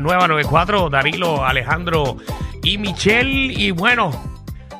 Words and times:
nueva 0.00 0.26
94, 0.28 0.90
Darilo, 0.90 1.44
Alejandro 1.44 2.16
y 2.62 2.78
Michelle. 2.78 3.52
Y 3.52 3.70
bueno, 3.70 4.10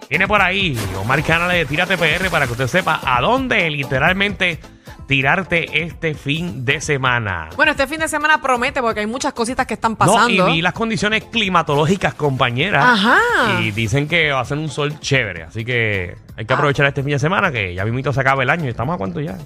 viene 0.09 0.27
por 0.27 0.41
ahí 0.43 0.79
Omar 1.01 1.23
Canales 1.23 1.59
de 1.59 1.67
Tírate 1.67 1.97
PR 1.97 2.31
para 2.31 2.47
que 2.47 2.53
usted 2.53 2.67
sepa 2.67 3.01
a 3.05 3.21
dónde 3.21 3.69
literalmente 3.71 4.59
tirarte 5.07 5.83
este 5.83 6.15
fin 6.15 6.65
de 6.65 6.81
semana. 6.81 7.49
Bueno, 7.57 7.73
este 7.73 7.89
fin 7.89 7.99
de 7.99 8.07
semana 8.07 8.41
promete 8.41 8.81
porque 8.81 9.01
hay 9.01 9.07
muchas 9.09 9.33
cositas 9.33 9.67
que 9.67 9.75
están 9.75 9.93
No, 9.93 9.99
pasando. 9.99 10.49
y 10.49 10.53
vi 10.53 10.63
las 10.63 10.73
condiciones 10.73 11.25
climatológicas, 11.25 12.15
compañeras. 12.15 12.85
Ajá. 12.85 13.61
Y 13.61 13.73
dicen 13.73 14.07
que 14.07 14.31
va 14.31 14.39
a 14.41 14.45
ser 14.45 14.59
un 14.59 14.69
sol 14.69 15.01
chévere. 15.01 15.43
Así 15.43 15.65
que 15.65 16.15
hay 16.37 16.45
que 16.45 16.53
aprovechar 16.55 16.87
este 16.87 17.03
fin 17.03 17.11
de 17.15 17.19
semana 17.19 17.51
que 17.51 17.75
ya 17.75 17.85
mismito 17.85 18.13
se 18.13 18.21
acaba 18.21 18.45
el 18.45 18.51
año. 18.51 18.67
¿Y 18.67 18.69
estamos 18.69 18.95
a 18.95 18.99
cuánto 18.99 19.21
ya? 19.21 19.37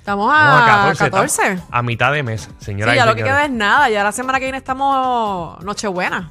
Estamos 0.00 0.32
Estamos 0.34 1.00
a 1.00 1.10
14. 1.10 1.52
estamos 1.52 1.64
A 1.70 1.82
mitad 1.82 2.12
de 2.12 2.22
mes, 2.22 2.42
Sí, 2.58 2.64
señora. 2.66 2.94
ya 2.94 3.04
y 3.04 3.06
lo 3.06 3.14
que 3.14 3.22
queda 3.22 3.44
es 3.44 3.50
nada. 3.50 3.88
Ya 3.90 4.02
la 4.02 4.12
semana 4.12 4.38
que 4.38 4.46
viene 4.46 4.58
estamos 4.58 5.62
Nochebuena. 5.62 6.30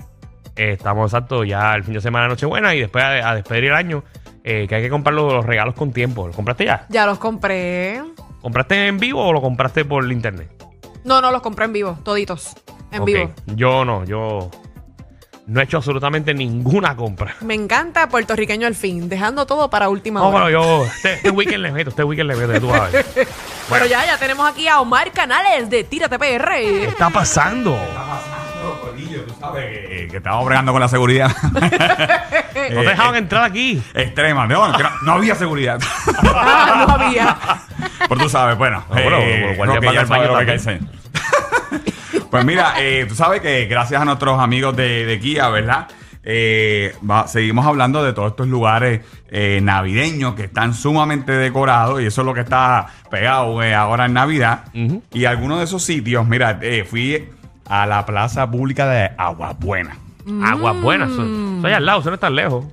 Eh, 0.56 0.74
estamos 0.74 1.12
exacto 1.12 1.44
ya 1.44 1.74
el 1.76 1.84
fin 1.84 1.94
de 1.94 2.02
semana 2.02 2.28
Nochebuena 2.28 2.74
y 2.76 2.82
después 2.82 3.04
a, 3.04 3.30
a 3.30 3.36
despedir 3.36 3.66
el 3.66 3.74
año 3.76 4.04
eh, 4.44 4.66
que 4.68 4.76
hay 4.76 4.82
que 4.82 4.90
comprar 4.90 5.14
los, 5.14 5.32
los 5.32 5.46
regalos 5.46 5.76
con 5.76 5.94
tiempo. 5.94 6.28
¿Los 6.28 6.36
compraste 6.36 6.66
ya? 6.66 6.86
Ya 6.90 7.06
los 7.06 7.20
compré. 7.20 8.04
¿Compraste 8.42 8.88
en 8.88 8.98
vivo 8.98 9.26
o 9.28 9.34
lo 9.34 9.42
compraste 9.42 9.86
por 9.86 10.10
internet? 10.12 10.50
No, 11.04 11.22
no, 11.22 11.32
los 11.32 11.42
compré 11.42 11.66
en 11.66 11.74
vivo, 11.74 11.98
toditos. 12.04 12.56
En 12.92 13.06
vivo. 13.06 13.32
Yo 13.46 13.86
no, 13.86 14.04
yo 14.04 14.50
no 15.50 15.60
he 15.60 15.64
hecho 15.64 15.78
absolutamente 15.78 16.34
ninguna 16.34 16.96
compra. 16.96 17.36
Me 17.42 17.54
encanta 17.56 18.08
puertorriqueño 18.08 18.68
al 18.68 18.76
fin, 18.76 19.10
dejando 19.10 19.46
todo 19.46 19.70
para 19.70 19.90
última 19.90 20.20
No, 20.20 20.28
hora. 20.30 20.46
pero 20.46 20.50
yo 20.52 20.86
este, 20.86 21.14
este 21.16 21.30
weekend 21.32 21.64
le 21.64 21.72
meto, 21.72 21.90
este 21.90 22.04
weekend 22.04 22.30
le 22.30 22.36
meto, 22.36 22.60
tú 22.62 22.68
vas 22.68 22.82
a 22.82 22.86
ver. 22.90 23.06
Pero 23.70 23.86
ya, 23.86 24.06
ya 24.06 24.18
tenemos 24.18 24.50
aquí 24.50 24.68
a 24.68 24.80
Omar 24.80 25.12
Canales 25.12 25.70
de 25.70 25.84
Tírate 25.84 26.18
¿Qué 26.18 26.38
PR. 26.40 26.52
está 26.88 27.10
pasando? 27.10 27.78
Corillo, 28.82 29.24
tú 29.24 29.34
sabes 29.40 29.66
que, 29.88 30.08
que 30.12 30.18
estamos 30.18 30.46
bregando 30.46 30.72
con 30.72 30.82
la 30.82 30.88
seguridad. 30.88 31.32
No 32.72 32.82
te 32.82 32.90
dejaban 32.90 33.16
entrar 33.16 33.46
aquí. 33.46 33.82
Extrema. 33.96 34.46
No, 34.46 34.72
que 34.78 34.84
no, 34.84 34.90
no 35.04 35.14
había 35.14 35.34
seguridad. 35.34 35.80
Ah, 36.24 36.86
no 36.88 36.94
había. 37.06 37.38
Pero 38.08 38.22
tú 38.22 38.30
sabes, 38.30 38.58
bueno. 38.58 38.84
No, 38.90 38.94
bueno, 38.94 39.18
eh, 39.18 39.46
los 39.48 39.58
guardias 39.58 40.08
van 40.10 40.22
al 40.22 40.30
baño 40.30 40.56
también. 40.58 40.90
Pues 42.30 42.46
mira, 42.46 42.74
eh, 42.80 43.06
tú 43.08 43.16
sabes 43.16 43.42
que 43.42 43.66
gracias 43.66 44.02
a 44.02 44.06
nuestros 44.06 44.40
amigos 44.40 44.76
de, 44.76 45.06
de 45.06 45.20
Kia, 45.20 45.50
¿verdad? 45.50 45.88
Eh, 46.24 46.94
va- 47.10 47.28
seguimos 47.28 47.66
hablando 47.66 48.04
de 48.04 48.14
todos 48.14 48.32
estos 48.32 48.48
lugares 48.48 49.02
eh, 49.32 49.60
navideños 49.64 50.36
que 50.36 50.44
están 50.44 50.74
sumamente 50.76 51.32
decorados 51.32 52.02
y 52.02 52.06
eso 52.06 52.22
es 52.22 52.26
lo 52.26 52.34
que 52.34 52.42
está 52.42 52.88
pegado 53.10 53.64
eh, 53.64 53.74
ahora 53.74 54.06
en 54.06 54.14
Navidad. 54.14 54.66
Y 55.12 55.26
algunos 55.26 55.58
de 55.60 55.64
esos 55.64 55.82
sitios, 55.82 56.28
mira, 56.28 56.60
fui 56.88 57.28
a 57.68 57.86
la 57.88 58.06
plaza 58.06 58.50
pública 58.50 58.88
de 58.88 59.10
Agua 59.18 59.56
Buena. 59.60 59.96
Aguas 60.44 60.80
buenas. 60.82 61.10
Soy, 61.12 61.60
soy 61.62 61.72
al 61.72 61.86
lado, 61.86 62.02
eso 62.02 62.10
no 62.10 62.16
es 62.16 62.20
tan 62.20 62.36
lejos. 62.36 62.66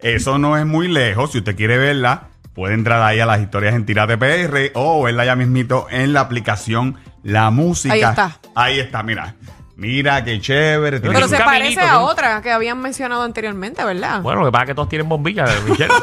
Eso 0.00 0.38
no 0.38 0.58
es 0.58 0.66
muy 0.66 0.88
lejos. 0.88 1.32
Si 1.32 1.38
usted 1.38 1.56
quiere 1.56 1.78
verla, 1.78 2.24
puede 2.54 2.74
entrar 2.74 3.00
ahí 3.02 3.20
a 3.20 3.26
las 3.26 3.40
historias 3.40 3.74
en 3.74 3.86
Tírate 3.86 4.18
PR 4.18 4.72
o 4.74 5.02
verla 5.04 5.24
ya 5.24 5.36
mismito 5.36 5.86
en 5.90 6.12
la 6.12 6.20
aplicación 6.20 6.96
La 7.22 7.50
Música. 7.50 7.94
Ahí 7.94 8.02
está. 8.02 8.38
Ahí 8.54 8.80
está, 8.80 9.02
mira. 9.02 9.34
Mira 9.80 10.22
qué 10.22 10.38
chévere. 10.40 11.00
tiene 11.00 11.14
Pero 11.14 11.24
un 11.26 11.30
se 11.30 11.38
caminito, 11.38 11.80
parece 11.80 11.80
a 11.90 12.00
otra 12.00 12.42
que 12.42 12.50
habían 12.52 12.78
mencionado 12.82 13.22
anteriormente, 13.22 13.82
¿verdad? 13.82 14.20
Bueno, 14.20 14.40
lo 14.40 14.46
que 14.46 14.52
pasa 14.52 14.64
es 14.64 14.68
que 14.68 14.74
todos 14.74 14.88
tienen 14.90 15.08
bombillas, 15.08 15.50
Michelle. 15.66 15.90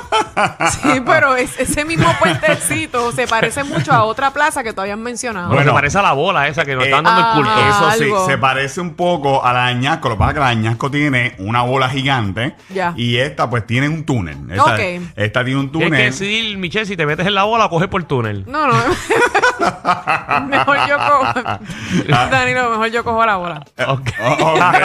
Sí, 0.72 1.02
pero 1.04 1.36
es- 1.36 1.60
ese 1.60 1.84
mismo 1.84 2.08
puentecito 2.20 3.12
se 3.12 3.26
parece 3.28 3.64
mucho 3.64 3.92
a 3.92 4.04
otra 4.04 4.32
plaza 4.32 4.62
que 4.64 4.72
todavía 4.72 4.94
han 4.94 5.02
mencionado. 5.02 5.48
Bueno, 5.48 5.58
Bueno. 5.62 5.72
se 5.72 5.76
parece 5.76 5.98
a 5.98 6.02
la 6.04 6.14
bola 6.14 6.48
esa 6.48 6.64
que 6.64 6.76
nos 6.76 6.84
Eh, 6.86 6.90
están 6.90 7.04
dando 7.04 7.22
el 7.28 7.34
culto. 7.36 7.52
ah, 7.56 7.92
Eso 7.96 8.04
sí, 8.04 8.12
se 8.32 8.38
parece 8.38 8.80
un 8.82 8.94
poco 8.96 9.44
a 9.44 9.52
la 9.54 9.66
añasco. 9.66 10.10
Lo 10.10 10.16
que 10.16 10.20
pasa 10.20 10.30
es 10.32 10.34
que 10.36 10.40
la 10.42 10.48
añasco 10.50 10.92
tiene 10.92 11.36
una 11.40 11.64
bola 11.64 11.90
gigante 11.90 12.56
Ya. 12.70 12.94
y 12.96 13.18
esta 13.18 13.50
pues 13.50 13.66
tiene 13.66 13.90
un 13.90 14.06
túnel. 14.06 14.38
Esta, 14.52 14.74
Ok. 14.76 14.80
esta 15.16 15.44
tiene 15.44 15.60
un 15.60 15.72
Tienes 15.72 15.88
túnel. 15.90 16.00
que 16.00 16.06
decidir, 16.06 16.58
Michelle, 16.60 16.86
si 16.86 16.96
te 16.96 17.06
metes 17.08 17.26
en 17.26 17.34
la 17.34 17.44
bola 17.46 17.66
o 17.66 17.70
coges 17.70 17.88
por 17.88 18.04
túnel. 18.04 18.44
No, 18.48 18.68
no. 18.68 18.74
mejor 20.48 20.78
yo 20.88 20.98
cojo. 20.98 21.60
Danilo, 22.32 22.70
mejor 22.70 22.88
yo 22.92 23.04
cojo 23.04 23.26
la 23.26 23.36
bola. 23.38 23.64
Ok. 23.94 24.10
Oh, 24.22 24.58
ok. 24.58 24.82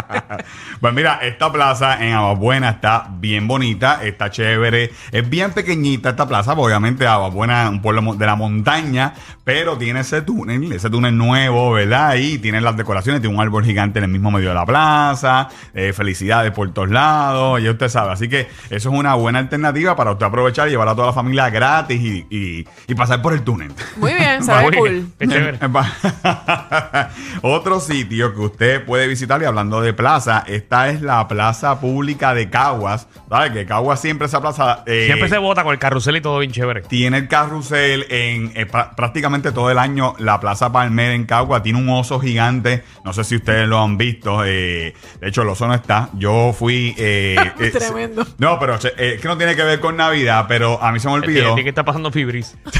pues 0.80 0.94
mira, 0.94 1.18
esta 1.22 1.50
plaza 1.52 2.04
en 2.04 2.12
Aguabuena 2.14 2.70
está 2.70 3.06
bien 3.18 3.46
bonita, 3.48 4.02
está 4.04 4.30
chévere, 4.30 4.90
es 5.12 5.28
bien 5.28 5.52
pequeñita 5.52 6.10
esta 6.10 6.26
plaza, 6.26 6.54
porque 6.54 6.68
obviamente 6.74 7.06
Aguabuena 7.06 7.64
es 7.64 7.70
un 7.70 7.82
pueblo 7.82 8.14
de 8.14 8.26
la 8.26 8.36
montaña, 8.36 9.14
pero 9.44 9.76
tiene 9.78 10.00
ese 10.00 10.22
túnel, 10.22 10.72
ese 10.72 10.90
túnel 10.90 11.16
nuevo, 11.16 11.72
¿verdad? 11.72 12.14
Y 12.16 12.38
tiene 12.38 12.60
las 12.60 12.76
decoraciones, 12.76 13.20
tiene 13.20 13.34
un 13.36 13.42
árbol 13.42 13.64
gigante 13.64 13.98
en 13.98 14.04
el 14.04 14.10
mismo 14.10 14.30
medio 14.30 14.48
de 14.50 14.54
la 14.54 14.66
plaza, 14.66 15.48
eh, 15.74 15.92
felicidades 15.92 16.52
por 16.52 16.72
todos 16.72 16.90
lados, 16.90 17.62
ya 17.62 17.70
usted 17.70 17.88
sabe, 17.88 18.12
así 18.12 18.28
que 18.28 18.48
eso 18.70 18.88
es 18.90 18.94
una 18.94 19.14
buena 19.14 19.38
alternativa 19.40 19.96
para 19.96 20.12
usted 20.12 20.26
aprovechar 20.26 20.68
y 20.68 20.70
llevar 20.72 20.88
a 20.88 20.94
toda 20.94 21.08
la 21.08 21.12
familia 21.12 21.50
gratis 21.50 22.00
y, 22.00 22.26
y- 22.30 22.68
y 22.86 22.94
pasar 22.94 23.20
por 23.22 23.32
el 23.32 23.42
túnel. 23.42 23.72
Muy 23.96 24.14
bien, 24.14 24.40
ve 24.46 24.76
cool. 24.76 24.88
bien. 24.90 25.12
Qué 25.18 25.28
chévere. 25.28 25.58
Otro 27.42 27.80
sitio 27.80 28.34
que 28.34 28.40
usted 28.40 28.84
puede 28.84 29.06
visitar 29.06 29.40
y 29.42 29.44
hablando 29.44 29.80
de 29.80 29.92
plaza, 30.00 30.44
esta 30.46 30.88
es 30.88 31.02
la 31.02 31.26
plaza 31.28 31.80
pública 31.80 32.34
de 32.34 32.48
Caguas. 32.50 33.06
¿Sabes? 33.28 33.52
Que 33.52 33.66
Caguas 33.66 34.00
siempre 34.00 34.26
esa 34.26 34.40
plaza 34.40 34.82
eh, 34.86 35.04
Siempre 35.06 35.28
se 35.28 35.38
vota 35.38 35.62
con 35.62 35.72
el 35.72 35.78
carrusel 35.78 36.16
y 36.16 36.20
todo 36.20 36.38
bien 36.38 36.50
chévere. 36.52 36.82
tiene 36.82 37.18
el 37.18 37.28
carrusel 37.28 38.06
en 38.08 38.52
eh, 38.56 38.66
pra- 38.66 38.94
prácticamente 38.94 39.52
todo 39.52 39.70
el 39.70 39.78
año. 39.78 40.14
La 40.18 40.40
plaza 40.40 40.72
Palmer 40.72 41.12
en 41.12 41.26
Caguas 41.26 41.62
tiene 41.62 41.78
un 41.78 41.88
oso 41.90 42.18
gigante. 42.18 42.82
No 43.04 43.12
sé 43.12 43.24
si 43.24 43.36
ustedes 43.36 43.68
lo 43.68 43.80
han 43.82 43.96
visto. 43.98 44.44
eh, 44.44 44.94
de 45.20 45.28
hecho, 45.28 45.42
el 45.42 45.48
oso 45.48 45.66
no 45.68 45.74
está. 45.74 46.08
Yo 46.14 46.52
fui. 46.58 46.94
eh, 46.98 47.36
eh, 47.60 47.70
Tremendo. 47.70 48.26
No, 48.38 48.58
pero 48.58 48.76
eh, 48.76 49.14
es 49.16 49.20
que 49.20 49.28
no 49.28 49.36
tiene 49.36 49.54
que 49.54 49.62
ver 49.62 49.78
con 49.80 49.96
Navidad, 49.96 50.46
pero 50.48 50.82
a 50.82 50.90
mí 50.92 50.98
se 51.00 51.08
me 51.08 51.14
olvidó. 51.14 51.48
Tiene 51.54 51.62
que 51.62 51.68
estar 51.68 51.84
pasando 51.84 52.10
fibris. 52.10 52.56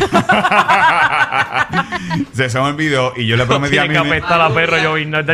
se, 2.33 2.49
se 2.51 2.59
me 2.61 2.67
olvidó 2.67 3.13
y 3.17 3.27
yo 3.27 3.37
le 3.37 3.47
prometí 3.47 3.79
a 3.79 3.83
Tiene 3.83 3.99
mi 4.01 4.05
que 4.11 4.17
apestar 4.17 4.41
a 4.41 4.53
perro 4.53 4.79
yo 4.79 4.95
vine. 4.95 5.19
Eh, 5.21 5.25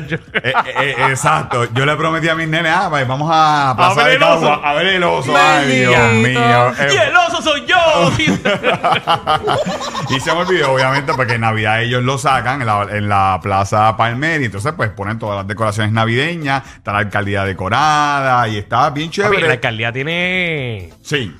eh, 0.42 0.52
eh, 0.80 0.94
exacto. 1.08 1.64
Yo 1.76 1.84
le 1.84 1.96
prometí 1.96 2.28
a 2.28 2.34
mis 2.34 2.48
nenes, 2.48 2.72
ah, 2.74 2.86
pues 2.90 3.06
vamos 3.06 3.28
a 3.30 3.70
A 3.70 3.76
Plaza 3.76 4.04
ver 4.04 4.16
el 4.16 4.22
oso. 4.22 4.64
A 4.64 4.74
ver 4.74 4.86
el 4.86 5.04
oso. 5.04 5.34
Ay, 5.36 5.76
Dios 5.80 6.12
mío. 6.14 6.72
Eh, 6.78 6.88
¡Y 6.92 6.96
el 6.96 7.16
oso 7.16 7.42
soy 7.42 7.66
yo! 7.66 7.76
y 10.16 10.20
se 10.20 10.32
me 10.32 10.38
olvidó, 10.40 10.72
obviamente, 10.72 11.12
porque 11.14 11.34
en 11.34 11.40
Navidad 11.42 11.82
ellos 11.82 12.02
lo 12.02 12.18
sacan 12.18 12.60
en 12.60 12.66
la, 12.66 12.86
en 12.90 13.08
la 13.08 13.38
Plaza 13.42 13.96
Palmer 13.96 14.40
y 14.40 14.46
entonces 14.46 14.72
pues 14.76 14.90
ponen 14.90 15.18
todas 15.18 15.36
las 15.38 15.46
decoraciones 15.46 15.92
navideñas, 15.92 16.62
está 16.76 16.92
la 16.92 16.98
alcaldía 16.98 17.44
decorada 17.44 18.46
y 18.48 18.58
está 18.58 18.90
bien 18.90 19.08
Papi, 19.08 19.16
chévere. 19.16 19.46
la 19.46 19.52
alcaldía 19.54 19.92
tiene... 19.92 20.90
Sí, 21.02 21.34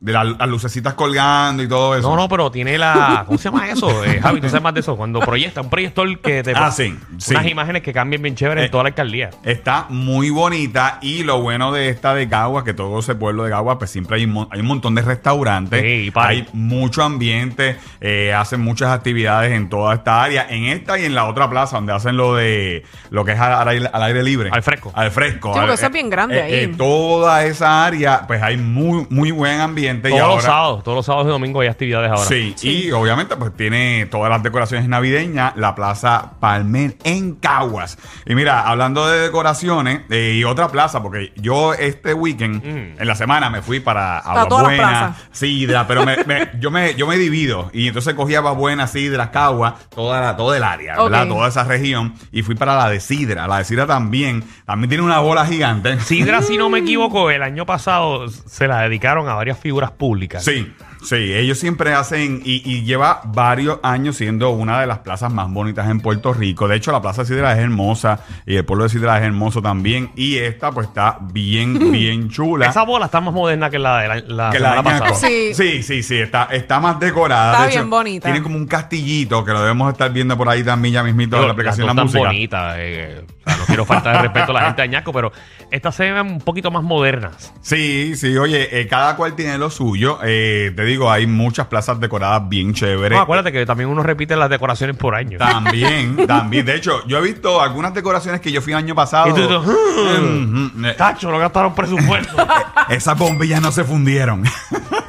de 0.00 0.12
la- 0.14 0.24
las 0.24 0.48
lucecitas 0.48 0.94
colgando 0.94 1.62
y 1.62 1.68
todo 1.68 1.94
eso. 1.94 2.08
No, 2.08 2.16
no, 2.16 2.26
pero 2.28 2.50
tiene 2.50 2.78
la... 2.78 3.24
¿Cómo 3.26 3.36
se 3.38 3.50
llama 3.50 3.68
eso? 3.68 4.02
Eh, 4.04 4.18
Javi, 4.22 4.40
tú 4.40 4.48
sabes 4.48 4.62
más 4.62 4.72
de 4.72 4.80
eso. 4.80 4.96
Cuando 4.96 5.20
proyecta, 5.20 5.60
un 5.60 5.68
proyector 5.68 6.18
que 6.20 6.42
te... 6.42 6.52
Ah, 6.56 6.70
sí, 6.70 6.96
sí. 7.18 7.34
Unas 7.34 7.46
imágenes 7.46 7.82
que 7.82 7.92
cambian 7.92 8.22
bien 8.22 8.34
chévere 8.34 8.62
Eh, 8.62 8.64
en 8.64 8.70
toda 8.70 8.84
la 8.84 8.88
alcaldía. 8.88 9.28
Está 9.44 9.84
muy 9.90 10.30
bonita 10.30 10.98
y 11.02 11.22
lo 11.22 11.42
bueno 11.42 11.70
de 11.70 11.90
esta 11.90 12.14
de 12.14 12.28
Caguas, 12.30 12.64
que 12.64 12.72
todo 12.72 13.00
ese 13.00 13.14
pueblo 13.14 13.44
de 13.44 13.50
Caguas, 13.50 13.76
pues 13.78 13.90
siempre 13.90 14.16
hay, 14.16 14.24
un 14.24 14.32
mon- 14.32 14.48
hay 14.50 14.60
un 14.60 14.66
montón 14.66 14.94
de 14.94 15.02
restaurantes, 15.02 15.82
Sí, 15.82 16.10
hay 16.14 16.46
mucho 16.54 17.02
ambiente, 17.02 17.76
eh, 18.00 18.32
hacen 18.32 18.62
muchas 18.62 18.90
actividades 18.92 19.52
en 19.52 19.68
toda 19.68 19.94
esta 19.96 20.22
área, 20.22 20.46
en 20.48 20.64
esta 20.64 20.98
y 20.98 21.04
en 21.04 21.14
la 21.14 21.26
otra 21.26 21.50
plaza 21.50 21.76
donde 21.76 21.92
hacen 21.92 22.16
lo 22.16 22.36
de 22.36 22.84
lo 23.10 23.24
que 23.26 23.32
es 23.32 23.38
al, 23.38 23.68
aire, 23.68 23.90
al 23.92 24.02
aire 24.02 24.22
libre. 24.22 24.48
Al 24.50 24.62
fresco. 24.62 24.92
Al 24.94 25.10
fresco. 25.10 25.48
Sí, 25.52 25.58
porque 25.58 25.72
Al- 25.72 25.74
eso 25.78 25.86
es 25.86 25.92
bien 25.92 26.08
grande 26.08 26.40
ahí. 26.40 26.68
toda 26.68 27.44
esa 27.44 27.84
área, 27.84 28.26
pues 28.26 28.42
hay 28.42 28.56
muy, 28.56 29.06
muy 29.10 29.30
buen 29.30 29.60
ambiente. 29.60 29.89
Todos 29.98 30.12
los 30.12 30.20
ahora- 30.20 30.42
sábados, 30.42 30.84
todos 30.84 30.96
los 30.96 31.06
sábados 31.06 31.26
y 31.28 31.30
domingos 31.30 31.62
hay 31.62 31.68
actividades 31.68 32.10
ahora. 32.10 32.24
Sí, 32.24 32.54
y 32.62 32.90
obviamente 32.92 33.36
pues 33.36 33.54
tiene 33.56 34.06
todas 34.10 34.30
las 34.30 34.42
decoraciones 34.42 34.88
navideñas, 34.88 35.54
la 35.56 35.74
Plaza 35.74 36.32
Palmer 36.40 36.96
en 37.04 37.34
Caguas. 37.36 37.98
Y 38.26 38.34
mira, 38.34 38.62
hablando 38.68 39.06
de 39.08 39.20
decoraciones 39.20 40.02
eh, 40.10 40.34
y 40.36 40.44
otra 40.44 40.68
plaza, 40.68 41.02
porque 41.02 41.32
yo 41.36 41.74
este 41.74 42.14
weekend, 42.14 42.64
Mm. 42.64 43.00
en 43.00 43.06
la 43.06 43.14
semana, 43.14 43.48
me 43.50 43.62
fui 43.62 43.80
para 43.80 44.18
Aguabuena. 44.18 45.16
Sidra, 45.32 45.86
pero 45.86 46.04
me- 46.04 46.24
me- 46.24 46.50
yo, 46.60 46.70
me, 46.70 46.94
yo 46.94 47.06
me 47.06 47.16
divido 47.16 47.70
y 47.72 47.88
entonces 47.88 48.14
cogí 48.14 48.34
Aguabuena, 48.34 48.86
Sidra, 48.86 49.30
Caguas, 49.30 49.74
toda 49.88 50.20
la, 50.20 50.36
todo 50.36 50.54
el 50.54 50.62
área, 50.62 51.00
¿verdad? 51.02 51.22
Ok. 51.22 51.28
Toda 51.30 51.48
esa 51.48 51.64
región 51.64 52.14
y 52.32 52.42
fui 52.42 52.54
para 52.54 52.76
la 52.76 52.90
de 52.90 53.00
Sidra. 53.00 53.46
La 53.46 53.58
de 53.58 53.64
Sidra 53.64 53.86
también, 53.86 54.44
también 54.66 54.88
tiene 54.90 55.04
una 55.04 55.20
bola 55.20 55.46
gigante. 55.46 55.98
Sidra, 56.00 56.42
si 56.42 56.58
no 56.58 56.68
me 56.68 56.78
equivoco, 56.80 57.30
el 57.30 57.42
año 57.42 57.64
pasado 57.64 58.28
se 58.28 58.66
la 58.68 58.80
dedicaron 58.82 59.28
a 59.28 59.34
varias 59.34 59.58
figuras 59.58 59.79
públicas. 59.92 60.44
Sí. 60.44 60.72
Sí, 61.02 61.16
ellos 61.34 61.58
siempre 61.58 61.94
hacen 61.94 62.42
y, 62.44 62.62
y 62.70 62.82
lleva 62.84 63.22
varios 63.24 63.78
años 63.82 64.16
siendo 64.16 64.50
una 64.50 64.80
de 64.80 64.86
las 64.86 64.98
plazas 64.98 65.32
más 65.32 65.50
bonitas 65.50 65.88
en 65.88 66.00
Puerto 66.00 66.32
Rico. 66.32 66.68
De 66.68 66.76
hecho, 66.76 66.92
la 66.92 67.00
Plaza 67.00 67.24
Sidra 67.24 67.52
es 67.52 67.58
hermosa 67.58 68.20
y 68.46 68.56
el 68.56 68.64
pueblo 68.64 68.84
de 68.84 68.90
Sidra 68.90 69.18
es 69.18 69.24
hermoso 69.24 69.62
también. 69.62 70.10
Y 70.14 70.36
esta 70.36 70.70
pues 70.70 70.88
está 70.88 71.18
bien, 71.20 71.78
bien 71.92 72.28
chula. 72.28 72.66
Esa 72.66 72.82
bola 72.84 73.06
está 73.06 73.20
más 73.20 73.32
moderna 73.32 73.70
que 73.70 73.78
la 73.78 74.00
de 74.00 74.08
la, 74.08 74.14
la 74.16 74.50
Que 74.50 74.58
la 74.60 74.76
de 74.76 74.82
pasada. 74.82 75.14
Sí. 75.14 75.54
sí, 75.54 75.82
sí, 75.82 76.02
sí, 76.02 76.18
está, 76.18 76.48
está 76.50 76.80
más 76.80 77.00
decorada. 77.00 77.52
Está 77.52 77.62
De 77.64 77.68
hecho, 77.70 77.78
bien 77.80 77.90
bonita. 77.90 78.24
Tiene 78.26 78.42
como 78.42 78.56
un 78.56 78.66
castillito 78.66 79.44
que 79.44 79.52
lo 79.52 79.60
debemos 79.60 79.90
estar 79.92 80.12
viendo 80.12 80.36
por 80.36 80.48
ahí 80.48 80.62
también 80.62 80.94
ya 80.94 81.02
mismito 81.02 81.36
en 81.36 81.46
la 81.46 81.52
aplicación 81.52 81.86
de 81.86 81.94
la 81.94 82.02
música. 82.02 82.26
bonitas. 82.26 82.74
eh, 82.78 83.24
o 83.44 83.48
sea, 83.48 83.56
no 83.56 83.64
quiero 83.64 83.84
faltar 83.84 84.16
de 84.16 84.22
respeto 84.22 84.50
a 84.50 84.54
la 84.54 84.60
gente 84.66 84.82
de 84.82 84.88
Añaco, 84.88 85.12
pero 85.12 85.32
estas 85.70 85.94
se 85.94 86.10
ven 86.10 86.26
un 86.26 86.40
poquito 86.40 86.70
más 86.70 86.82
modernas. 86.82 87.52
Sí, 87.62 88.12
sí, 88.16 88.36
oye, 88.36 88.80
eh, 88.80 88.86
cada 88.86 89.16
cual 89.16 89.34
tiene 89.34 89.56
lo 89.58 89.70
suyo. 89.70 90.18
Eh, 90.22 90.72
te 90.76 90.84
digo, 90.90 91.10
hay 91.10 91.26
muchas 91.26 91.66
plazas 91.66 91.98
decoradas 92.00 92.48
bien 92.48 92.74
chéveres. 92.74 93.16
No, 93.16 93.22
acuérdate 93.22 93.52
que 93.52 93.64
también 93.66 93.88
uno 93.88 94.02
repite 94.02 94.36
las 94.36 94.50
decoraciones 94.50 94.96
por 94.96 95.14
año. 95.14 95.38
También, 95.38 96.16
también. 96.26 96.66
De 96.66 96.76
hecho, 96.76 97.06
yo 97.06 97.18
he 97.18 97.22
visto 97.22 97.60
algunas 97.60 97.94
decoraciones 97.94 98.40
que 98.40 98.52
yo 98.52 98.60
fui 98.60 98.72
el 98.72 98.78
año 98.78 98.94
pasado. 98.94 99.28
Y 99.28 99.32
tú 99.32 99.62
Mm, 100.00 100.84
Tacho, 100.96 101.30
no 101.30 101.38
gastaron 101.38 101.74
presupuesto. 101.74 102.34
Esas 102.88 103.16
bombillas 103.18 103.60
no 103.60 103.70
se 103.72 103.84
fundieron. 103.84 104.44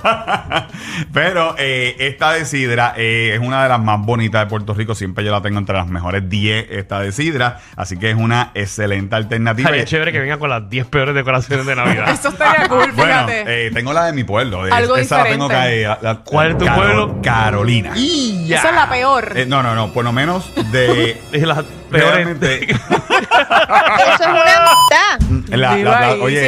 Pero 1.14 1.56
eh, 1.58 1.96
esta 2.00 2.34
de 2.34 2.46
Sidra 2.46 2.94
eh, 2.98 3.32
es 3.34 3.40
una 3.40 3.64
de 3.64 3.70
las 3.70 3.80
más 3.80 4.00
bonitas 4.02 4.42
de 4.44 4.50
Puerto 4.50 4.74
Rico. 4.74 4.96
Siempre 4.96 5.24
yo 5.24 5.32
la 5.32 5.42
tengo 5.42 5.60
entre 5.60 5.76
las 5.76 5.88
mejores 5.88 6.28
10, 6.30 6.68
esta 6.72 7.00
de 7.00 7.12
Sidra. 7.12 7.60
Así 7.76 7.98
que 7.98 8.10
es 8.12 8.16
una 8.16 8.52
excelente 8.54 9.16
alternativa. 9.16 9.68
Estaría 9.70 9.86
chévere 9.86 10.12
que 10.12 10.20
venga 10.20 10.38
con 10.38 10.50
las 10.50 10.70
10 10.70 10.88
peores 10.88 11.16
decoraciones 11.16 11.66
de 11.66 11.76
Navidad. 11.76 12.10
Eso 12.10 12.30
estaría 12.30 12.68
cool, 12.70 12.92
Bueno, 12.92 13.28
fíjate. 13.28 13.68
eh, 13.68 13.72
tengo 13.72 13.94
la 13.94 14.06
de 14.06 14.14
mi 14.14 14.24
pueblo. 14.24 14.66
Es- 14.68 14.74
Algo 14.74 14.96
esa 14.98 15.20
la 15.20 15.24
tengo 15.26 15.48
diferente. 15.48 15.82
que 15.82 15.88
la- 15.88 16.00
la- 16.02 16.20
¿Cuál 16.24 16.52
es 16.52 16.58
tu 16.58 16.66
pueblo? 16.66 17.22
Carolina. 17.22 17.94
Esa 17.96 18.70
es 18.70 18.76
la 18.76 18.90
peor. 18.90 19.34
Eh, 19.36 19.46
no, 19.46 19.62
no, 19.64 19.76
no. 19.76 19.92
Por 19.94 20.04
lo 20.04 20.12
menos 20.12 20.52
de. 20.72 21.20
Es 21.32 21.44
las 21.44 21.64
peores. 21.90 22.14
realmente. 22.16 22.72
Eso 22.72 22.80
es 24.24 24.28
una 24.28 24.44
La, 25.58 25.76
la 25.78 26.14
oye, 26.24 26.42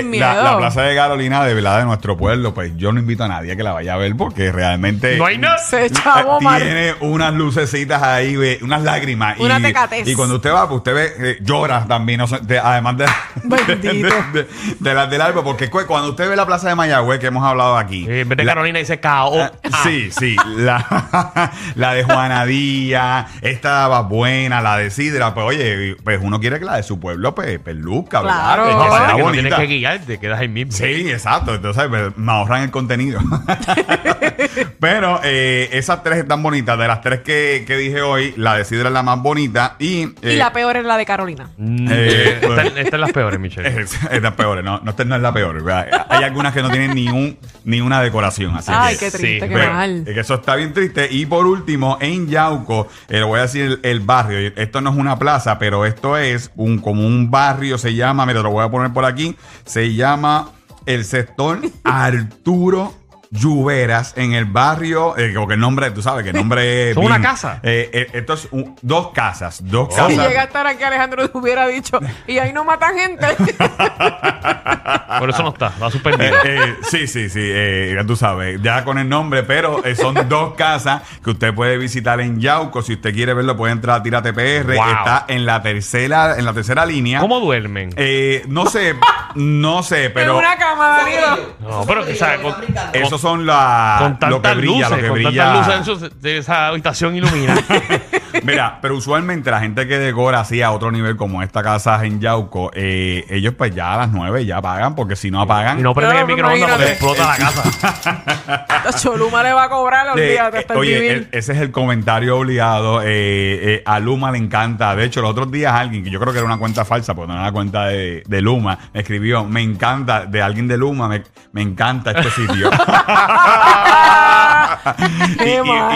plaza 0.57 0.81
de 0.83 0.95
Carolina, 0.95 1.43
de 1.45 1.53
verdad, 1.53 1.79
de 1.79 1.85
nuestro 1.85 2.17
pueblo, 2.17 2.53
pues 2.53 2.71
yo 2.77 2.91
no 2.91 2.99
invito 2.99 3.23
a 3.23 3.27
nadie 3.27 3.51
a 3.51 3.55
que 3.55 3.63
la 3.63 3.71
vaya 3.73 3.93
a 3.93 3.97
ver 3.97 4.15
porque 4.15 4.51
realmente. 4.51 5.17
No 5.17 5.25
hay 5.25 5.37
nada. 5.37 5.57
Se 5.57 5.85
echaba 5.85 6.39
mal. 6.39 6.61
Tiene 6.61 6.93
unas 7.01 7.33
lucecitas 7.33 8.01
ahí, 8.03 8.35
ve, 8.35 8.59
unas 8.61 8.81
lágrimas. 8.83 9.37
Una 9.39 9.59
y, 9.59 9.63
tecatez. 9.63 10.07
y 10.07 10.15
cuando 10.15 10.35
usted 10.35 10.51
va, 10.53 10.67
pues 10.67 10.77
usted 10.77 10.93
ve, 10.93 11.13
eh, 11.31 11.37
llora 11.41 11.85
también, 11.87 12.21
de- 12.43 12.59
además 12.59 12.97
de, 12.97 13.05
de, 13.43 13.75
de- 13.75 14.47
de 14.79 14.93
las 14.93 15.09
del 15.09 15.21
árbol, 15.21 15.43
porque 15.43 15.69
cu- 15.69 15.85
cuando 15.87 16.09
usted 16.11 16.29
ve 16.29 16.35
la 16.35 16.45
plaza 16.45 16.69
de 16.69 16.75
Mayagüez, 16.75 17.19
que 17.19 17.27
hemos 17.27 17.43
hablado 17.43 17.77
aquí. 17.77 18.05
En 18.07 18.27
vez 18.29 18.37
de 18.37 18.43
la- 18.43 18.51
Carolina 18.53 18.79
dice 18.79 18.99
KO. 18.99 19.41
Ah, 19.41 19.51
Sí, 19.83 20.09
sí. 20.11 20.35
La, 20.57 21.51
la 21.75 21.93
de 21.93 22.03
Juana 22.03 22.45
Díaz, 22.45 23.27
esta 23.41 23.87
va 23.87 24.01
buena, 24.01 24.61
la 24.61 24.77
de 24.77 24.89
Sidra. 24.89 25.33
Pues 25.33 25.45
oye, 25.45 25.95
pues 26.03 26.19
uno 26.21 26.39
quiere 26.39 26.59
que 26.59 26.65
la 26.65 26.77
de 26.77 26.83
su 26.83 26.99
pueblo, 26.99 27.33
pues, 27.35 27.59
pues 27.63 27.75
luzca, 27.75 28.21
¿verdad? 28.21 28.55
Claro. 28.55 28.65
Para 28.99 29.15
que 29.15 29.23
no 29.23 29.31
tienes 29.31 29.53
que 29.53 29.63
guiarte, 29.65 30.19
quedas 30.19 30.39
ahí 30.39 30.47
mismo. 30.47 30.71
Sí, 30.71 31.09
exacto. 31.09 31.55
Entonces 31.55 31.83
me 32.15 32.31
ahorran 32.31 32.63
el 32.63 32.71
contenido. 32.71 33.19
Pero 34.79 35.19
eh, 35.23 35.69
esas 35.73 36.03
tres 36.03 36.19
están 36.19 36.41
bonitas. 36.43 36.77
De 36.77 36.87
las 36.87 37.01
tres 37.01 37.21
que, 37.21 37.63
que 37.67 37.77
dije 37.77 38.01
hoy, 38.01 38.33
la 38.37 38.55
de 38.55 38.65
Sidra 38.65 38.87
es 38.89 38.93
la 38.93 39.03
más 39.03 39.21
bonita. 39.21 39.75
Y, 39.79 40.03
y 40.03 40.13
eh, 40.21 40.35
la 40.37 40.51
peor 40.53 40.77
es 40.77 40.85
la 40.85 40.97
de 40.97 41.05
Carolina. 41.05 41.49
Mm, 41.57 41.87
Eh, 41.91 42.39
esta, 42.41 42.61
esta 42.63 42.95
es 42.95 42.99
las 42.99 43.11
peores, 43.11 43.39
Michelle. 43.39 43.81
es, 43.81 43.97
es 44.11 44.21
las 44.21 44.33
peores. 44.33 44.63
No, 44.63 44.79
no, 44.83 44.91
esta 44.91 45.05
no 45.05 45.15
es 45.15 45.21
la 45.21 45.33
peor. 45.33 45.63
Hay 46.09 46.23
algunas 46.23 46.53
que 46.53 46.61
no 46.61 46.69
tienen 46.69 46.93
ni, 46.95 47.07
un, 47.09 47.37
ni 47.63 47.81
una 47.81 48.01
decoración. 48.01 48.55
Así 48.55 48.71
Ay, 48.73 48.95
que, 48.95 49.05
qué 49.05 49.11
triste, 49.11 49.39
sí, 49.45 49.47
qué 49.49 49.55
Pero, 49.55 49.73
mal. 49.73 50.03
es 50.07 50.13
que 50.13 50.19
eso 50.19 50.35
está 50.35 50.55
bien 50.55 50.73
triste. 50.73 51.07
Y 51.11 51.25
por 51.25 51.45
último, 51.45 51.97
en 52.01 52.27
Yauco, 52.27 52.87
eh, 53.09 53.17
le 53.19 53.23
voy 53.23 53.39
a 53.39 53.43
decir 53.43 53.63
el, 53.63 53.79
el 53.83 53.99
barrio. 53.99 54.51
Esto 54.55 54.81
no 54.81 54.89
es 54.91 54.95
una 54.97 55.17
plaza, 55.19 55.59
pero 55.59 55.85
esto 55.85 56.17
es 56.17 56.51
un 56.55 56.79
como 56.79 57.05
un 57.05 57.29
barrio, 57.31 57.77
se 57.77 57.93
llama, 57.93 58.25
mira, 58.25 58.39
te 58.39 58.43
lo 58.43 58.51
voy 58.51 58.65
a 58.65 58.69
poner 58.69 58.82
por 58.91 59.05
aquí, 59.05 59.35
se 59.65 59.93
llama 59.93 60.49
el 60.85 61.05
sector 61.05 61.61
Arturo. 61.83 62.93
Lluveras 63.35 64.13
en 64.15 64.33
el 64.33 64.45
barrio, 64.45 65.17
eh, 65.17 65.33
como 65.33 65.47
que 65.47 65.55
el 65.55 65.59
nombre, 65.59 65.89
tú 65.91 66.01
sabes 66.03 66.23
que 66.23 66.29
el 66.29 66.35
nombre 66.35 66.89
es 66.89 66.93
¿Son 66.95 67.03
una 67.03 67.19
casa? 67.19 67.59
eh, 67.63 67.89
eh, 67.91 68.07
esto 68.13 68.33
es 68.33 68.47
un- 68.51 68.75
dos 68.81 69.09
casas, 69.11 69.59
dos 69.63 69.89
Si 69.91 69.95
casas. 69.99 70.27
llega 70.27 70.41
a 70.41 70.43
estar 70.45 70.67
aquí, 70.67 70.83
Alejandro 70.83 71.29
hubiera 71.33 71.65
dicho, 71.67 71.99
y 72.27 72.37
ahí 72.37 72.53
no 72.53 72.63
matan 72.63 72.95
gente. 72.97 73.25
Por 75.19 75.29
eso 75.29 75.43
no 75.43 75.49
está, 75.49 75.71
va 75.81 75.87
Eh, 75.87 75.91
suspendido. 75.91 76.33
eh, 76.43 76.75
sí, 76.89 77.07
sí, 77.07 77.29
sí, 77.29 77.39
eh, 77.41 77.93
ya 77.95 78.05
tú 78.05 78.15
sabes, 78.15 78.61
ya 78.61 78.83
con 78.83 78.97
el 78.97 79.07
nombre, 79.09 79.43
pero 79.43 79.83
eh, 79.85 79.95
son 79.95 80.15
dos 80.27 80.53
casas 80.55 81.01
que 81.23 81.31
usted 81.31 81.53
puede 81.53 81.77
visitar 81.77 82.19
en 82.21 82.39
Yauco. 82.39 82.81
Si 82.81 82.93
usted 82.93 83.13
quiere 83.13 83.33
verlo, 83.33 83.55
puede 83.55 83.73
entrar 83.73 83.99
a 83.99 84.03
Tírate 84.03 84.33
PR. 84.33 84.75
Wow. 84.75 84.89
Está 84.89 85.25
en 85.27 85.45
la 85.45 85.61
tercera, 85.61 86.37
en 86.37 86.45
la 86.45 86.53
tercera 86.53 86.85
línea. 86.85 87.19
¿Cómo 87.19 87.39
duermen? 87.39 87.91
Eh, 87.95 88.43
no 88.47 88.65
sé, 88.65 88.95
no 89.35 89.83
sé, 89.83 90.05
en 90.05 90.13
pero 90.13 90.37
una 90.37 90.55
cama, 90.57 90.89
Danilo. 90.97 91.55
No, 91.59 91.85
pero 91.85 92.01
o 92.01 92.05
sea, 92.15 92.41
con, 92.41 92.55
esos 92.93 93.22
son 93.23 93.45
la, 93.45 93.95
con 94.19 94.29
lo 94.29 94.41
que 94.41 94.41
tantas 94.43 94.57
brilla, 94.57 94.73
luces, 94.73 94.89
lo 94.91 94.97
que 94.97 95.07
con 95.07 95.13
brilla. 95.15 95.43
tantas 95.53 95.67
luces 95.87 96.03
en 96.03 96.11
su- 96.11 96.19
de 96.21 96.37
esa 96.37 96.67
habitación 96.67 97.15
ilumina. 97.15 97.55
Mira, 98.51 98.79
pero 98.81 98.95
usualmente 98.97 99.49
la 99.51 99.59
gente 99.59 99.87
que 99.87 99.97
decora 99.99 100.41
así 100.41 100.61
a 100.61 100.71
otro 100.71 100.91
nivel 100.91 101.15
como 101.15 101.41
esta 101.43 101.63
casa 101.63 102.03
en 102.05 102.19
Yauco, 102.19 102.71
eh, 102.73 103.25
ellos 103.29 103.53
pues 103.57 103.73
ya 103.73 103.93
a 103.93 103.97
las 103.97 104.09
9 104.11 104.45
ya 104.45 104.61
pagan, 104.61 104.95
porque 104.95 105.15
si 105.15 105.31
no 105.31 105.41
apagan... 105.41 105.79
y 105.79 105.83
no 105.83 105.93
prenden 105.93 106.17
el 106.19 106.25
microondas 106.27 106.69
porque 106.71 106.91
explota 106.91 107.27
la 107.27 107.37
casa. 107.37 108.65
Choluma 108.99 109.43
le 109.43 109.53
va 109.53 109.63
a 109.63 109.69
cobrar, 109.69 110.07
Eh, 110.07 110.11
olvídate, 110.11 110.59
eh, 110.59 110.77
oye, 110.77 111.11
el- 111.13 111.27
ese 111.31 111.53
es 111.53 111.59
el 111.59 111.71
comentario 111.71 112.37
obligado. 112.37 113.01
eh, 113.01 113.05
eh, 113.07 113.83
a 113.85 113.99
Luma 113.99 114.31
le 114.31 114.37
encanta. 114.39 114.95
De 114.95 115.05
hecho, 115.05 115.21
los 115.21 115.31
otros 115.31 115.51
días 115.51 115.73
alguien, 115.73 116.03
que 116.03 116.09
yo 116.11 116.19
creo 116.19 116.33
que 116.33 116.39
era 116.39 116.45
una 116.45 116.57
cuenta 116.57 116.83
falsa, 116.85 117.13
porque 117.15 117.27
no 117.29 117.33
era 117.35 117.43
la 117.45 117.51
cuenta 117.51 117.85
de, 117.85 118.23
de 118.27 118.41
Luma, 118.41 118.77
me 118.93 118.99
escribió, 119.01 119.43
me 119.45 119.61
encanta, 119.61 120.25
de 120.25 120.41
alguien 120.41 120.67
de 120.67 120.77
Luma, 120.77 121.07
me, 121.07 121.23
me 121.53 121.61
encanta 121.61 122.11
este 122.11 122.29
sitio. 122.31 122.69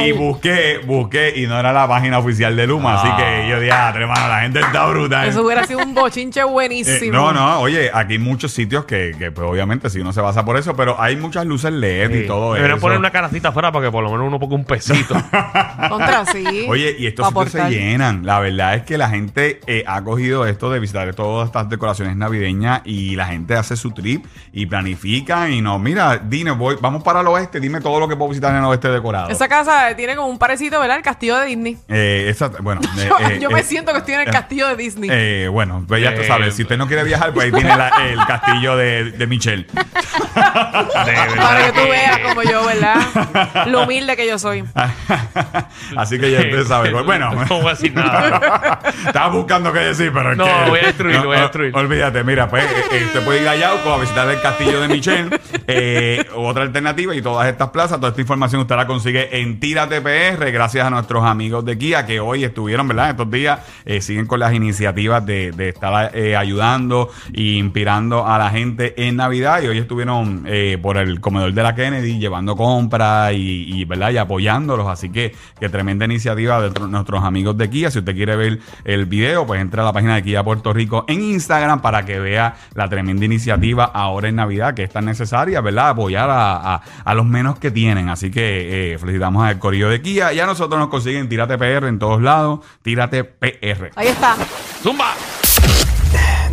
y, 0.06 0.12
busqué, 0.12 0.80
busqué, 0.86 1.34
y 1.36 1.48
no 1.48 1.60
era 1.60 1.74
la 1.74 1.88
página 1.88 2.20
oficial 2.20 2.56
de 2.56 2.68
Luma. 2.68 3.02
Así 3.02 3.10
que 3.18 3.50
yo 3.50 3.60
dije, 3.60 3.72
ah, 3.72 3.92
hermano, 3.96 4.28
la 4.28 4.42
gente 4.42 4.60
está 4.60 4.86
brutal. 4.88 5.28
Eso 5.28 5.44
hubiera 5.44 5.66
sido 5.66 5.80
un 5.80 5.94
bochinche 5.94 6.38
Eh, 6.48 6.50
buenísimo. 6.50 7.12
no, 7.14 7.34
no, 7.34 7.60
oye, 7.60 7.90
aquí 7.94 8.14
hay 8.14 8.20
muchos 8.20 8.52
sitios 8.52 8.86
que, 8.86 9.16
que, 9.18 9.32
pues 9.32 9.48
obviamente 9.48 9.90
si 9.90 10.00
uno 10.00 10.14
se 10.14 10.22
basa 10.22 10.46
por 10.46 10.58
eso, 10.58 10.76
pero 10.76 11.00
hay 11.02 11.16
muchas 11.16 11.46
luces 11.46 11.72
LED 11.72 12.24
y 12.24 12.28
todo 12.28 12.54
Deberían 12.54 12.78
eso. 12.78 12.82
poner 12.82 13.00
una 13.00 13.12
canastita 13.12 13.50
afuera 13.50 13.72
para 13.72 13.86
que 13.86 13.92
por 13.92 14.04
lo 14.04 14.12
menos 14.12 14.28
uno 14.28 14.40
ponga 14.40 14.56
un 14.56 14.64
pesito. 14.66 15.16
Contra 15.90 16.26
sí. 16.26 16.66
Oye, 16.70 16.96
y 16.98 17.08
estos 17.08 17.28
sitios 17.28 17.52
se 17.52 17.70
llenan. 17.70 18.26
La 18.26 18.40
verdad 18.40 18.76
es 18.76 18.84
que 18.84 18.98
la 18.98 19.10
gente 19.10 19.60
eh, 19.68 19.84
ha 19.88 20.04
cogido 20.04 20.46
esto 20.46 20.70
de 20.70 20.80
visitar 20.80 21.14
todas 21.16 21.48
estas 21.48 21.70
decoraciones 21.70 22.16
navideñas 22.16 22.82
y 22.86 23.16
la 23.16 23.26
gente 23.26 23.56
hace 23.56 23.76
su 23.76 23.92
trip 23.92 24.26
y 24.54 24.66
planifica 24.68 25.50
y 25.50 25.62
no, 25.62 25.80
mira, 25.80 26.18
dime, 26.24 26.52
voy, 26.52 26.78
vamos 26.80 27.04
para 27.04 27.22
el 27.22 27.28
oeste, 27.28 27.60
dime 27.60 27.82
todo 27.82 28.00
lo 28.00 28.08
que 28.08 28.16
puedo 28.16 28.30
visitar 28.30 28.52
en 28.52 28.58
el 28.60 28.66
oeste 28.66 28.77
decorado. 28.80 29.30
Esa 29.30 29.48
casa 29.48 29.96
tiene 29.96 30.16
como 30.16 30.28
un 30.30 30.38
parecito, 30.38 30.80
¿verdad? 30.80 30.98
El 30.98 31.04
castillo 31.04 31.38
de 31.38 31.46
Disney. 31.48 31.78
Eh, 31.90 32.28
esa- 32.30 32.50
bueno, 32.62 32.82
eh, 33.00 33.08
Yo, 33.10 33.30
eh, 33.30 33.40
yo 33.40 33.50
me 33.50 33.60
eh, 33.62 33.64
siento 33.64 33.92
que 33.94 34.00
estoy 34.00 34.14
en 34.16 34.22
el 34.22 34.30
castillo 34.30 34.68
de 34.68 34.76
Disney. 34.76 35.10
eh, 35.12 35.48
bueno, 35.52 35.84
pues 35.88 36.02
ya 36.04 36.14
tú 36.16 36.24
sabes, 36.24 36.56
si 36.56 36.62
usted 36.64 36.78
no 36.78 36.88
quiere 36.88 37.04
viajar, 37.04 37.34
pues 37.34 37.46
ahí 37.46 37.52
tiene 37.52 37.76
la- 37.76 37.90
el 38.10 38.18
castillo 38.26 38.76
de, 38.78 39.12
de 39.12 39.28
Michelle. 39.28 39.66
Para 40.38 41.66
que 41.66 41.72
tú 41.72 41.88
veas 41.90 42.20
como 42.20 42.44
yo, 42.44 42.66
¿verdad? 42.66 43.66
Lo 43.68 43.84
humilde 43.84 44.16
que 44.16 44.28
yo 44.28 44.38
soy. 44.40 44.64
Así 45.98 46.20
que 46.20 46.32
ya 46.32 46.40
usted 46.40 46.66
sabe. 46.66 46.92
Bueno, 47.04 47.32
No 47.34 47.58
voy 47.58 47.68
a 47.68 47.70
decir 47.72 47.94
nada. 47.94 48.80
Estaba 49.06 49.28
buscando 49.30 49.72
qué 49.74 49.80
decir, 49.80 50.12
pero 50.14 50.32
es 50.32 50.38
No, 50.38 50.46
que- 50.46 50.70
voy 50.70 50.80
a 50.80 50.86
destruir, 50.88 51.18
voy 51.20 51.36
a 51.36 51.40
no, 51.40 51.44
destruir. 51.44 51.76
Olvídate, 51.76 52.24
mira, 52.24 52.50
pues 52.50 52.64
eh, 52.66 52.68
eh, 52.92 53.04
usted 53.06 53.24
puede 53.24 53.42
ir 53.42 53.48
a 53.48 53.56
Yauco 53.56 53.94
a 53.94 53.98
visitar 54.00 54.30
el 54.30 54.42
castillo 54.42 54.82
de 54.82 54.88
Michelle, 54.88 55.30
eh, 55.68 56.26
otra 56.36 56.64
alternativa 56.64 57.16
y 57.16 57.22
todas 57.22 57.48
estas 57.48 57.70
plazas, 57.70 57.98
toda 57.98 58.10
esta 58.10 58.22
información 58.22 58.62
usted 58.62 58.76
la 58.76 58.88
consigue 58.88 59.40
en 59.42 59.60
Tírate 59.60 60.02
PR, 60.02 60.52
gracias 60.52 60.86
a 60.86 60.90
nuestros 60.90 61.24
amigos 61.26 61.66
de 61.66 61.78
Kia 61.78 62.06
que 62.06 62.20
hoy 62.20 62.44
estuvieron, 62.44 62.88
¿verdad? 62.88 63.12
Estos 63.12 63.30
días 63.32 63.60
eh, 63.86 64.02
siguen 64.02 64.26
con 64.26 64.40
las 64.40 64.54
iniciativas 64.54 65.26
de, 65.26 65.52
de 65.52 65.70
estar 65.70 66.12
eh, 66.16 66.36
ayudando 66.36 67.10
e 67.34 67.42
inspirando 67.58 68.28
a 68.28 68.38
la 68.38 68.50
gente 68.50 68.94
en 69.08 69.16
Navidad 69.18 69.62
y 69.62 69.68
hoy 69.68 69.78
estuvieron 69.80 70.27
eh, 70.46 70.78
por 70.82 70.98
el 70.98 71.20
comedor 71.20 71.54
de 71.54 71.64
la 71.64 71.76
Kennedy 71.76 72.20
llevando 72.20 72.56
compras 72.56 73.34
y, 73.34 73.66
y, 73.74 73.86
¿verdad? 73.86 74.12
y 74.12 74.18
apoyándolos, 74.18 74.88
así 74.88 75.10
que, 75.12 75.36
que 75.60 75.70
tremenda 75.70 76.06
iniciativa 76.06 76.62
de 76.62 76.72
tr- 76.72 76.88
nuestros 76.90 77.24
amigos 77.24 77.58
de 77.58 77.70
Kia. 77.70 77.92
Si 77.92 78.00
usted 78.00 78.16
quiere 78.16 78.36
ver 78.36 78.60
el 78.86 79.06
video, 79.06 79.46
pues 79.46 79.62
entra 79.62 79.84
a 79.84 79.86
la 79.86 79.94
página 79.94 80.16
de 80.16 80.24
Kia 80.24 80.44
Puerto 80.44 80.74
Rico 80.74 81.06
en 81.08 81.22
Instagram 81.22 81.82
para 81.82 82.06
que 82.06 82.20
vea 82.20 82.56
la 82.76 82.88
tremenda 82.90 83.26
iniciativa 83.26 83.86
ahora 83.86 84.30
en 84.30 84.36
Navidad 84.36 84.74
que 84.74 84.84
es 84.84 84.90
tan 84.92 85.06
necesaria, 85.06 85.62
¿verdad? 85.62 85.90
Apoyar 85.90 86.30
a, 86.30 86.76
a- 86.76 86.82
a 87.04 87.14
los 87.16 87.26
menos 87.26 87.60
que 87.60 87.72
tienen. 87.72 88.10
Así 88.10 88.30
que 88.32 88.94
eh, 88.94 88.98
felicitamos 88.98 89.44
al 89.46 89.60
Corillo 89.60 89.90
de 89.90 90.02
Kia. 90.02 90.34
Y 90.34 90.40
a 90.40 90.46
nosotros 90.46 90.80
nos 90.80 90.90
consiguen 90.90 91.30
Tírate 91.30 91.58
PR 91.58 91.88
en 91.88 92.00
todos 92.00 92.22
lados. 92.22 92.60
Tírate 92.82 93.24
PR. 93.24 93.92
Ahí 93.96 94.08
está. 94.08 94.36
¡Zumba! 94.84 95.14